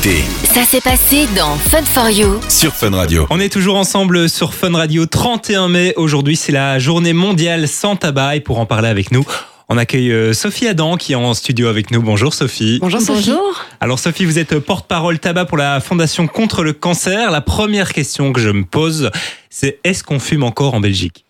[0.00, 2.40] écoutez Ça s'est passé dans Fun for You.
[2.48, 3.26] sur Fun Radio.
[3.30, 5.94] On est toujours ensemble sur Fun Radio 31 mai.
[5.96, 8.36] Aujourd'hui, c'est la journée mondiale sans tabac.
[8.36, 9.24] Et pour en parler avec nous,
[9.68, 12.00] on accueille euh, Sophie Adam qui est en studio avec nous.
[12.00, 12.78] Bonjour Sophie.
[12.80, 13.64] Bonjour Bonjour.
[13.80, 17.30] Alors Sophie, vous êtes porte-parole tabac pour la Fondation contre le cancer.
[17.30, 19.10] La première question que je me pose,
[19.50, 21.24] c'est est-ce qu'on fume encore en Belgique?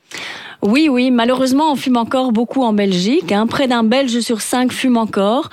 [0.62, 3.32] Oui, oui, malheureusement, on fume encore beaucoup en Belgique.
[3.32, 3.46] hein.
[3.46, 5.48] Près d'un Belge sur cinq fume encore.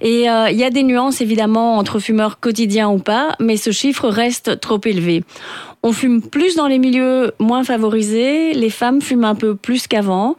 [0.00, 3.72] Et euh, il y a des nuances, évidemment, entre fumeurs quotidiens ou pas, mais ce
[3.72, 5.24] chiffre reste trop élevé.
[5.82, 10.36] On fume plus dans les milieux moins favorisés, les femmes fument un peu plus qu'avant.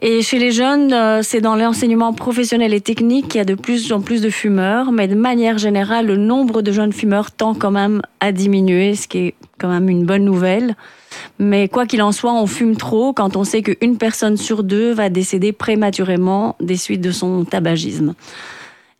[0.00, 3.54] Et chez les jeunes, euh, c'est dans l'enseignement professionnel et technique qu'il y a de
[3.54, 7.52] plus en plus de fumeurs, mais de manière générale, le nombre de jeunes fumeurs tend
[7.52, 10.74] quand même à diminuer, ce qui est quand même une bonne nouvelle.
[11.38, 14.92] Mais quoi qu'il en soit, on fume trop quand on sait qu'une personne sur deux
[14.92, 18.14] va décéder prématurément des suites de son tabagisme.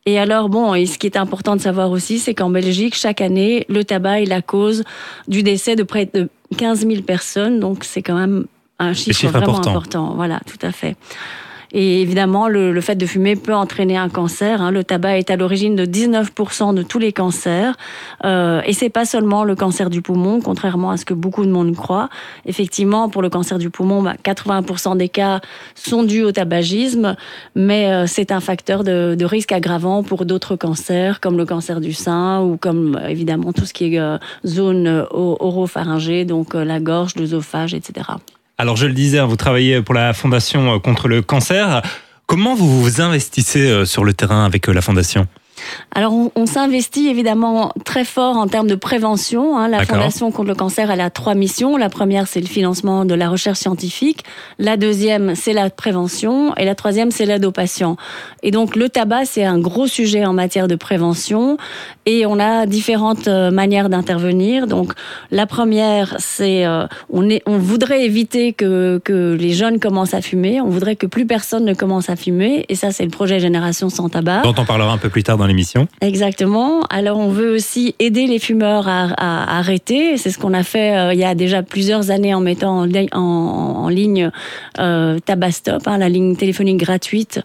[0.07, 3.21] Et alors, bon, et ce qui est important de savoir aussi, c'est qu'en Belgique, chaque
[3.21, 4.84] année, le tabac est la cause
[5.27, 7.61] du décès de près de 15 000 personnes.
[7.61, 8.47] Donc, c'est quand même
[8.78, 9.70] un chiffre, chiffre vraiment important.
[9.70, 10.12] important.
[10.15, 10.97] Voilà, tout à fait.
[11.72, 14.62] Et évidemment, le, le fait de fumer peut entraîner un cancer.
[14.62, 14.70] hein.
[14.70, 17.77] Le tabac est à l'origine de 19% de tous les cancers.
[18.25, 21.50] Euh, et c'est pas seulement le cancer du poumon, contrairement à ce que beaucoup de
[21.50, 22.08] monde croit.
[22.47, 25.41] Effectivement, pour le cancer du poumon, bah, 80% des cas
[25.75, 27.16] sont dus au tabagisme,
[27.55, 31.80] mais euh, c'est un facteur de, de risque aggravant pour d'autres cancers, comme le cancer
[31.80, 36.55] du sein ou comme euh, évidemment tout ce qui est euh, zone euh, oropharyngée, donc
[36.55, 38.10] euh, la gorge, l'œsophage, etc.
[38.61, 41.81] Alors je le disais, hein, vous travaillez pour la Fondation euh, contre le cancer.
[42.27, 45.28] Comment vous vous investissez euh, sur le terrain avec euh, la Fondation?
[45.95, 49.59] Alors, on, on s'investit évidemment très fort en termes de prévention.
[49.59, 49.69] hein.
[49.69, 49.84] La.
[49.84, 51.77] Fondation contre le cancer, elle a trois missions.
[51.77, 54.25] La première, c'est le financement de la recherche scientifique.
[54.59, 56.55] La deuxième, c'est la prévention.
[56.56, 57.97] Et la troisième, c'est l'aide aux patients.
[58.42, 61.56] Et donc, le tabac, c'est un gros sujet en matière de prévention.
[62.06, 64.67] Et on a différentes euh, manières d'intervenir.
[64.67, 64.93] Donc,
[65.31, 70.21] la première, c'est euh, on, est, on voudrait éviter que, que les jeunes commencent à
[70.21, 70.61] fumer.
[70.61, 72.66] On voudrait que plus personne ne commence à fumer.
[72.69, 74.43] Et ça, c'est le projet Génération sans tabac.
[74.43, 75.47] dont on parlera un peu plus tard dans
[76.00, 76.82] Exactement.
[76.91, 80.16] Alors on veut aussi aider les fumeurs à, arrêter.
[80.16, 82.84] C'est ce qu'on a fait euh, il y a déjà plusieurs années en mettant en,
[82.84, 84.31] li- en- en ligne
[84.78, 87.41] euh, Tabastop, hein, la ligne téléphonique gratuite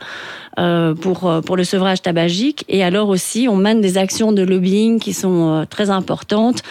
[0.56, 2.64] pour, euh, pour le sevrage tabagique.
[2.68, 6.62] Et alors aussi, on mène des actions de lobbying qui sont euh, très importantes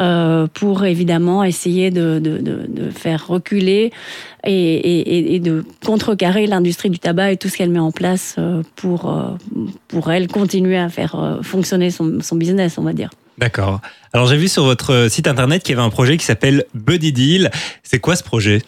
[0.00, 3.92] euh, pour évidemment essayer de, de, de, faire reculer
[4.44, 8.36] et, et, et de contrecarrer l'industrie du tabac et tout ce qu'elle met en place
[8.38, 9.30] euh, pour, euh,
[9.88, 13.10] pour elle continuer à faire euh, fonctionner son, son business, on va dire.
[13.38, 13.80] D'accord.
[14.12, 16.64] Alors j'ai vu sur votre euh, site internet qu'il y avait un projet qui s'appelle
[16.74, 17.50] Buddy Deal.
[17.82, 18.62] C'est quoi ce projet?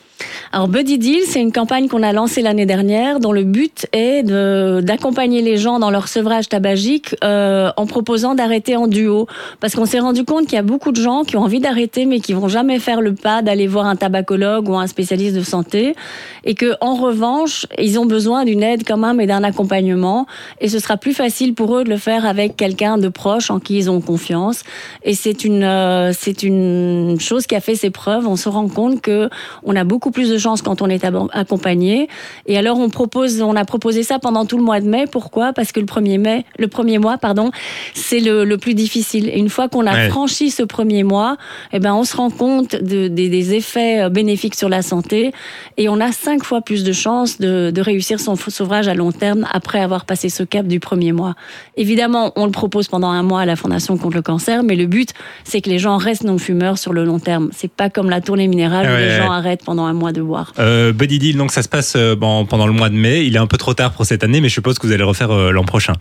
[0.52, 4.22] Alors Buddy Deal, c'est une campagne qu'on a lancée l'année dernière dont le but est
[4.22, 9.26] d'accompagner les gens dans leur sevrage tabagique euh, en proposant d'arrêter en duo.
[9.58, 12.06] Parce qu'on s'est rendu compte qu'il y a beaucoup de gens qui ont envie d'arrêter
[12.06, 15.42] mais qui vont jamais faire le pas d'aller voir un tabacologue ou un spécialiste de
[15.42, 15.96] santé
[16.44, 20.26] et que en revanche, ils ont besoin d'une aide quand même et d'un accompagnement
[20.60, 23.58] et ce sera plus facile pour eux de le faire avec quelqu'un de proche en
[23.58, 24.62] qui ils ont confiance
[25.02, 28.28] et c'est une euh, c'est une chose qui a fait ses preuves.
[28.28, 29.28] On se rend compte que
[29.64, 32.08] on a beaucoup plus de chance quand on est accompagné.
[32.46, 35.04] Et alors on propose, on a proposé ça pendant tout le mois de mai.
[35.10, 35.52] Pourquoi?
[35.52, 37.50] Parce que le 1er mai, le premier mois, pardon,
[37.94, 39.28] c'est le, le plus difficile.
[39.28, 40.08] Et une fois qu'on a Ouais.
[40.08, 41.36] franchi ce premier mois,
[41.72, 45.32] eh ben on se rend compte de- des- des effets euh, bénéfiques sur la santé
[45.76, 49.12] et on a cinq fois plus de chances de, de réussir son sauvrage à long
[49.12, 51.34] terme après avoir passé ce cap du premier mois.
[51.76, 54.86] Évidemment, on le propose pendant un mois à la Fondation contre le cancer, mais le
[54.86, 55.10] but,
[55.44, 57.50] c'est que les gens restent non-fumeurs sur le long terme.
[57.52, 59.16] C'est pas comme la tournée minérale où ouais, les ouais.
[59.18, 60.52] gens arrêtent pendant un mois de boire.
[60.58, 63.24] euh, Buddy Deal, donc ça se passe euh, bon, pendant le mois de mai.
[63.24, 64.98] Il est un peu trop tard pour cette année, mais je suppose que vous allez
[65.02, 65.94] le refaire euh, l'an prochain.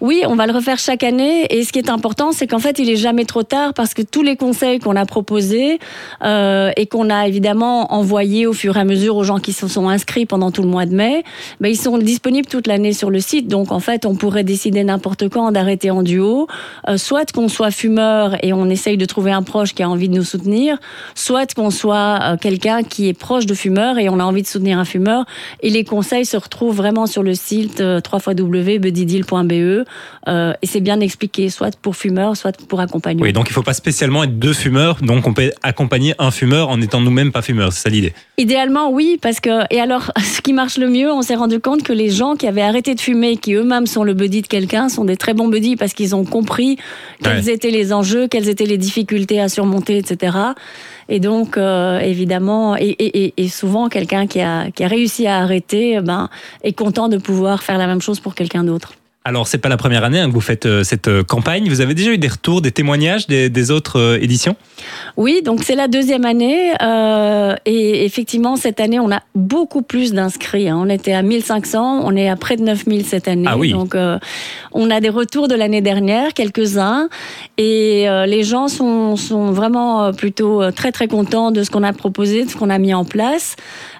[0.00, 1.46] Oui, on va le refaire chaque année.
[1.50, 4.02] Et ce qui est important, c'est qu'en fait, il est jamais trop tard parce que
[4.02, 5.78] tous les conseils qu'on a proposés
[6.24, 9.68] euh, et qu'on a évidemment envoyés au fur et à mesure aux gens qui se
[9.68, 11.22] sont inscrits pendant tout le mois de mai,
[11.60, 13.48] ben, ils sont disponibles toute l'année sur le site.
[13.48, 16.46] Donc, en fait, on pourrait décider n'importe quand d'arrêter en duo,
[16.88, 20.08] euh, soit qu'on soit fumeur et on essaye de trouver un proche qui a envie
[20.08, 20.78] de nous soutenir,
[21.14, 24.78] soit qu'on soit quelqu'un qui est proche de fumeur et on a envie de soutenir
[24.78, 25.24] un fumeur.
[25.62, 29.84] Et les conseils se retrouvent vraiment sur le site euh, www.buddydeal.be
[30.28, 33.22] euh, et c'est bien expliqué, soit pour fumeur, soit pour accompagnement.
[33.24, 34.96] Oui, donc il faut pas spécialement être deux fumeurs.
[35.02, 37.72] Donc on peut accompagner un fumeur en étant nous-mêmes pas fumeurs.
[37.72, 38.12] C'est ça l'idée.
[38.38, 41.82] Idéalement, oui, parce que et alors, ce qui marche le mieux, on s'est rendu compte
[41.82, 44.88] que les gens qui avaient arrêté de fumer, qui eux-mêmes sont le buddy de quelqu'un,
[44.88, 46.76] sont des très bons buddies parce qu'ils ont compris
[47.22, 47.52] quels Ouais.
[47.52, 50.36] étaient les enjeux, quelles étaient les difficultés à surmonter, etc.
[51.08, 55.38] Et donc, euh, évidemment, et, et- et- souvent, quelqu'un qui a, qui a réussi à
[55.38, 56.28] arrêter, ben,
[56.62, 58.92] est content de pouvoir faire la même chose pour quelqu'un d'autre.
[59.24, 61.68] Alors, c'est pas la première année hein, que vous faites euh, cette euh, campagne.
[61.68, 64.56] Vous avez déjà eu des retours, des témoignages des, des autres euh, éditions?
[65.18, 66.72] Oui, donc c'est la deuxième année.
[67.66, 70.68] et effectivement, cette année, on a beaucoup plus d'inscrits.
[70.70, 70.78] hein.
[70.80, 73.44] On était à 1500, on est à près de 9000 cette année.
[73.46, 73.72] Ah oui.
[73.72, 73.96] Donc,
[74.72, 77.08] on a des retours de l'année dernière, quelques-uns.
[77.58, 82.44] Et les gens sont, sont vraiment plutôt très, très contents de ce qu'on a proposé,
[82.44, 83.56] de ce qu'on a mis en place.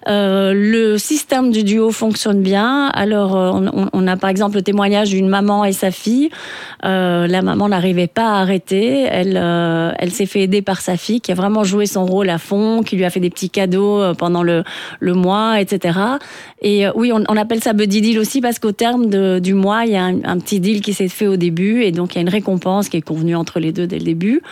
[0.07, 2.87] Le système du duo fonctionne bien.
[2.95, 3.35] Alors,
[3.93, 6.31] on a par exemple le témoignage d'une maman et sa fille.
[6.85, 9.07] Euh, la maman n'arrivait pas à arrêter.
[9.11, 12.31] Elle, euh, elle s'est fait aider par sa fille qui a vraiment joué son rôle
[12.31, 14.65] à fond, qui lui a fait des petits cadeaux euh, pendant le,
[15.01, 15.99] le mois, etc.
[16.63, 19.97] Et oui, on, appelle ça buddy deal aussi parce qu'au terme du mois, il y
[19.97, 22.29] a un, petit deal qui s'est fait au début et donc il y a une
[22.29, 24.43] récompense qui est convenue entre les deux dès le début.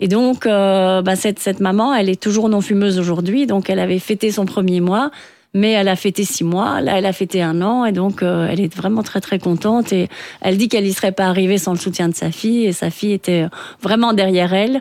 [0.00, 3.98] Et donc, bah, cette, cette maman, elle est toujours non fumeuse aujourd'hui, donc elle avait
[3.98, 5.10] fêté son premier mois,
[5.54, 8.48] mais elle a fêté six mois, là elle a fêté un an, et donc euh,
[8.50, 9.92] elle est vraiment très très contente.
[9.92, 10.08] Et
[10.40, 12.90] elle dit qu'elle n'y serait pas arrivée sans le soutien de sa fille, et sa
[12.90, 13.46] fille était
[13.82, 14.80] vraiment derrière elle.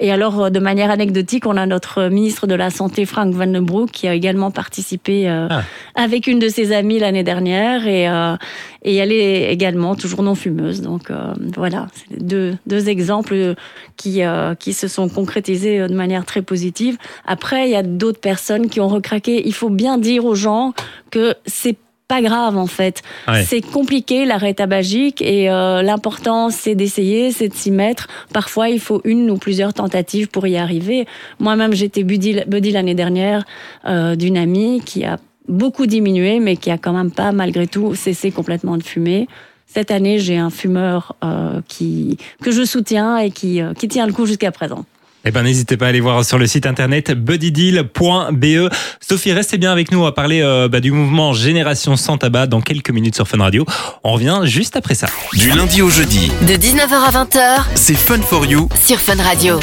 [0.00, 3.46] Et alors, euh, de manière anecdotique, on a notre ministre de la Santé, Frank Van
[3.46, 5.62] den Broek, qui a également participé euh, Ah.
[5.94, 8.36] avec une de ses amies l'année dernière, et, euh,
[8.82, 10.80] et elle est également toujours non fumeuse.
[10.80, 13.54] Donc euh, voilà, c'est deux, deux exemples
[13.96, 16.96] qui, euh, qui se sont concrétisés euh, de manière très positive.
[17.24, 19.46] Après, il y a d'autres personnes qui ont recraqué.
[19.46, 20.72] Il faut bien dire aux gens
[21.10, 21.76] que c'est
[22.08, 23.02] pas grave en fait.
[23.28, 23.44] Ouais.
[23.44, 28.08] C'est compliqué l'arrêt tabagique et euh, l'important c'est d'essayer, c'est de s'y mettre.
[28.32, 31.06] Parfois il faut une ou plusieurs tentatives pour y arriver.
[31.40, 33.44] Moi-même j'étais buddy, buddy l'année dernière
[33.86, 35.18] euh, d'une amie qui a
[35.48, 39.26] beaucoup diminué mais qui a quand même pas malgré tout cessé complètement de fumer.
[39.66, 44.12] Cette année j'ai un fumeur euh, qui que je soutiens et qui, qui tient le
[44.12, 44.84] coup jusqu'à présent.
[45.26, 48.70] Eh ben, n'hésitez pas à aller voir sur le site internet buddydeal.be.
[49.00, 50.00] Sophie, restez bien avec nous.
[50.00, 53.38] On va parler euh, bah, du mouvement Génération sans tabac dans quelques minutes sur Fun
[53.38, 53.64] Radio.
[54.02, 55.06] On revient juste après ça.
[55.32, 58.68] Du lundi au jeudi, De 19h à 20h c'est Fun for You.
[58.78, 59.58] sur Fun Radio.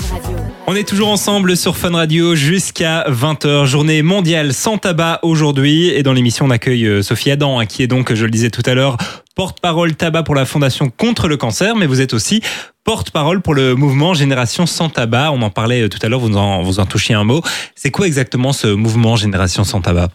[0.66, 5.90] On est toujours ensemble sur Fun Radio jusqu'à 20h, journée mondiale sans tabac aujourd'hui.
[5.90, 8.50] Et dans l'émission, on accueille euh, Sophie Adam, hein, qui est donc, je le disais
[8.50, 8.98] tout à l'heure,
[9.36, 12.42] porte-parole tabac pour la Fondation contre le cancer, mais vous êtes aussi
[12.84, 15.32] porte-parole pour le mouvement Génération sans tabac.
[15.32, 17.42] On en parlait euh, tout à l'heure, vous en, vous touchiez un mot.
[17.76, 20.10] C'est quoi exactement ce mouvement Génération sans tabac?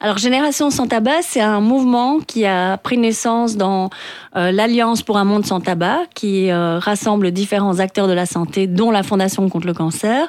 [0.00, 3.88] Alors Génération sans tabac, c'est un mouvement qui a pris naissance dans
[4.36, 8.66] euh, l'Alliance pour un monde sans tabac, qui euh, rassemble différents acteurs de la santé,
[8.66, 10.28] dont la Fondation contre le cancer.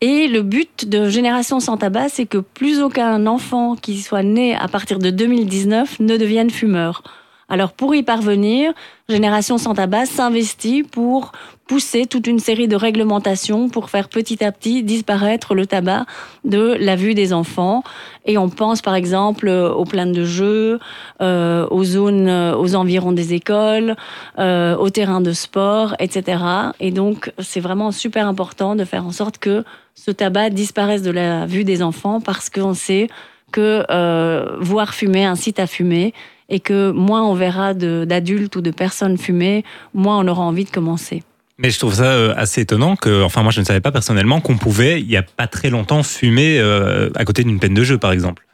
[0.00, 4.54] Et le but de Génération sans tabac, c'est que plus aucun enfant qui soit né
[4.54, 7.02] à partir de 2019 ne devienne fumeur.
[7.50, 8.72] Alors pour y parvenir,
[9.08, 11.32] Génération sans tabac s'investit pour
[11.66, 16.04] pousser toute une série de réglementations pour faire petit à petit disparaître le tabac
[16.44, 17.82] de la vue des enfants.
[18.26, 20.78] Et on pense par exemple aux plaines de jeux,
[21.22, 23.96] euh, aux zones, euh, aux environs des écoles,
[24.38, 26.42] euh, aux terrains de sport, etc.
[26.80, 29.64] Et donc c'est vraiment super important de faire en sorte que
[29.94, 33.08] ce tabac disparaisse de la vue des enfants parce qu'on sait
[33.52, 36.12] que euh, voir fumer incite à fumer
[36.48, 39.64] et que moins on verra d'adultes ou de personnes fumer,
[39.94, 41.22] moins on aura envie de commencer.
[41.58, 44.40] Mais je trouve ça euh, assez étonnant que, enfin moi je ne savais pas personnellement
[44.40, 47.82] qu'on pouvait, il y a pas très longtemps, fumer euh, à côté d'une peine de
[47.82, 48.44] jeu par exemple.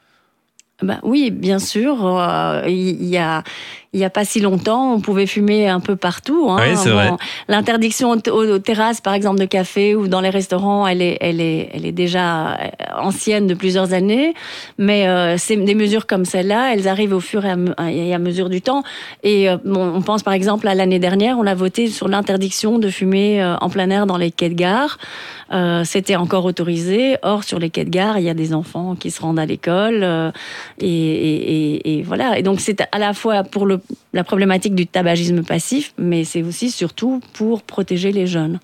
[0.83, 2.05] Ben oui, bien sûr.
[2.05, 3.45] euh, Il y, a,
[3.95, 6.49] il y a pas si longtemps, on pouvait fumer un peu partout.
[6.51, 6.57] hein.
[6.61, 7.11] Oui, c'est vrai.
[7.49, 11.41] L'interdiction aux, aux terrasses, par exemple, de café ou dans les restaurants, elle est, elle
[11.41, 12.57] est, elle est déjà euh,
[12.99, 14.35] ancienne de plusieurs années.
[14.79, 18.13] Mais euh, c'est des mesures comme celle-là, elles arrivent au fur et à, me- et
[18.13, 18.83] à mesure du temps.
[19.23, 22.89] Et euh, on pense par exemple à l'année dernière, on a voté sur l'interdiction de
[22.91, 24.99] fumer euh, en plein air dans les quais de gare.
[25.85, 27.17] C'était encore autorisé.
[27.23, 29.47] Or, sur les quais de gare, il y a des enfants qui se rendent à
[29.47, 30.03] l'école.
[30.81, 32.39] et, et- et- et voilà.
[32.39, 33.79] Et donc, c'est à la fois pour le,
[34.13, 38.61] la problématique du tabagisme passif, mais c'est aussi surtout pour protéger les jeunes.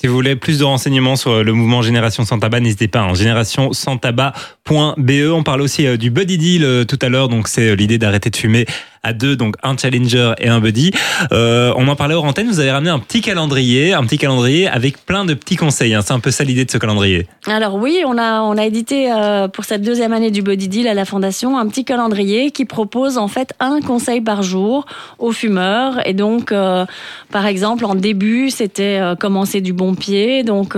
[0.00, 3.00] Si vous voulez plus de renseignements sur le mouvement Génération sans tabac, n'hésitez pas.
[3.00, 5.10] Hein, génération sans tabac.be.
[5.30, 7.28] On parle aussi euh, du buddy deal euh, tout à l'heure.
[7.28, 8.64] Donc c'est euh, l'idée d'arrêter de fumer
[9.02, 10.92] à deux, donc un challenger et un buddy.
[11.32, 12.48] Euh, on en parlait hors antenne.
[12.48, 15.94] Vous avez ramené un petit calendrier, un petit calendrier avec plein de petits conseils.
[15.94, 16.02] hein.
[16.02, 17.26] C'est un peu ça l'idée de ce calendrier.
[17.46, 20.86] Alors oui, on a, on a édité euh, pour cette deuxième année du Body Deal
[20.86, 24.84] à la Fondation un petit calendrier qui propose en fait un conseil par jour
[25.18, 26.06] aux fumeurs.
[26.06, 26.84] Et donc, euh,
[27.30, 30.42] par exemple, en début, c'était commencer du bon pied.
[30.42, 30.76] Donc,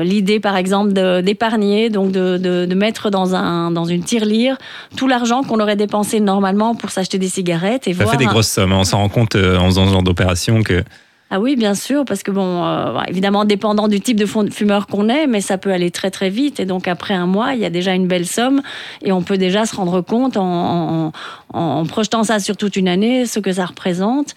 [0.00, 4.56] l'idée, par exemple, d'épargner, donc de, de, de mettre dans, un, dans une tirelire
[4.96, 8.26] tout l'argent qu'on aurait dépensé normalement pour s'acheter des cigarettes et Ça voir fait des
[8.26, 8.72] grosses sommes.
[8.72, 8.78] hein.
[8.80, 10.82] On s'en rend compte euh, en faisant ce genre d'opération que
[11.30, 15.08] Ah oui, bien sûr, parce que bon, euh, évidemment, dépendant du type de fumeur qu'on
[15.08, 16.60] est, mais ça peut aller très très vite.
[16.60, 18.60] Et donc après un mois, il y a déjà une belle somme
[19.02, 21.12] et on peut déjà se rendre compte en, en,
[21.58, 24.34] en projetant ça sur toute une année ce que ça représente.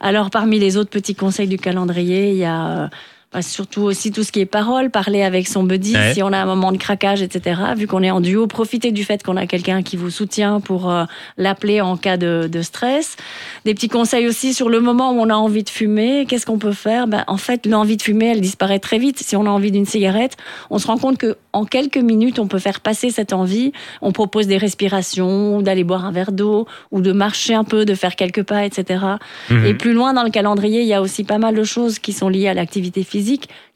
[0.00, 2.90] Alors parmi les autres petits conseils du calendrier, il y a
[3.32, 6.38] bah, surtout aussi tout ce qui est parole, parler avec son buddy si on a
[6.38, 7.60] un moment de craquage, etc.
[7.76, 10.90] Vu qu'on est en duo, profitez du fait qu'on a quelqu'un qui vous soutient pour
[10.90, 11.04] euh,
[11.38, 13.16] l'appeler en cas de, de, stress.
[13.64, 16.26] Des petits conseils aussi sur le moment où on a envie de fumer.
[16.28, 17.06] Qu'est-ce qu'on peut faire?
[17.06, 19.18] Ben, En fait, l'envie de fumer, elle disparaît très vite.
[19.18, 20.36] Si on a envie d'une cigarette,
[20.68, 23.72] on se rend compte que en quelques minutes, on peut faire passer cette envie.
[24.02, 27.94] On propose des respirations, d'aller boire un verre d'eau, ou de marcher un peu, de
[27.94, 29.04] faire quelques pas, etc.
[29.48, 29.66] Mhm.
[29.66, 32.12] Et plus loin dans le calendrier, il y a aussi pas mal de choses qui
[32.12, 33.21] sont liées à l'activité physique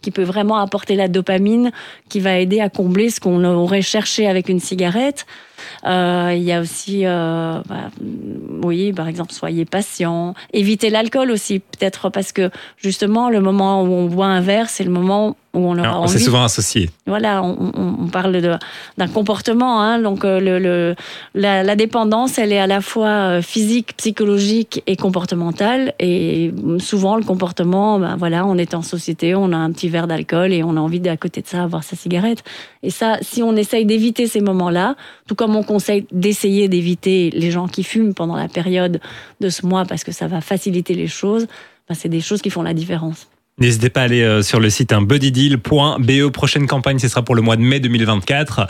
[0.02, 1.72] qui peut vraiment apporter la dopamine,
[2.08, 5.26] qui va aider à combler ce qu'on aurait cherché avec une cigarette.
[5.86, 7.90] Euh, il y a aussi, euh, bah,
[8.62, 10.34] oui, par exemple, soyez patient.
[10.52, 14.84] Évitez l'alcool aussi, peut-être parce que justement, le moment où on boit un verre, c'est
[14.84, 16.90] le moment où on aura On s'est souvent associé.
[17.06, 18.58] Voilà, on, parle
[18.98, 19.80] d'un comportement.
[19.80, 20.94] Hein, donc, euh, le,
[21.34, 25.94] la, dépendance, elle est à la fois physique, psychologique et comportementale.
[25.98, 30.06] Et souvent, le comportement, ben voilà, on est en société, on a un petit verre
[30.06, 32.42] d'alcool et on a envie d'à côté de ça avoir sa cigarette.
[32.82, 34.96] Et ça, si on essaye d'éviter ces moments-là,
[35.26, 39.00] tout comme on conseille d'essayer d'éviter les gens qui fument pendant la période
[39.40, 41.46] de ce mois parce que ça va faciliter les choses,
[41.88, 43.28] ben c'est des choses qui font la différence.
[43.58, 46.30] N'hésitez pas à aller euh, sur le site hein, buddydeal.be.
[46.30, 48.66] Prochaine campagne, ce sera pour le mois de mai 2024.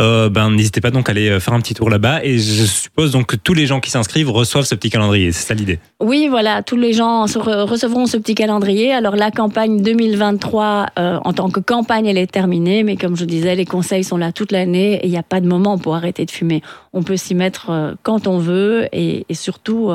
[0.00, 2.24] Euh, ben n'hésitez pas donc à aller euh, faire un petit tour là-bas.
[2.24, 5.32] Et je suppose donc que tous les gens qui s'inscrivent reçoivent ce petit calendrier.
[5.32, 8.92] C'est ça l'idée Oui, voilà, tous les gens recevront ce petit calendrier.
[8.92, 13.24] Alors la campagne 2023 euh, en tant que campagne, elle est terminée, mais comme je
[13.24, 15.96] disais, les conseils sont là toute l'année et il n'y a pas de moment pour
[15.96, 16.62] arrêter de fumer.
[16.92, 19.90] On peut s'y mettre quand on veut et, surtout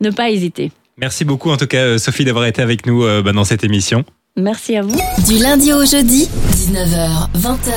[0.00, 0.72] ne pas hésiter.
[0.96, 4.04] Merci beaucoup en tout cas Sophie d'avoir été avec nous ben, dans cette émission.
[4.38, 4.96] Merci à vous.
[5.26, 7.72] Du lundi au jeudi, 19h, 20h.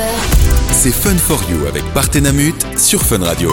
[0.72, 3.52] C'est Fun for You avec Partenamut sur Fun Radio.